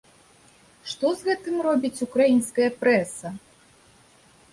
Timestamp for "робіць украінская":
1.67-2.69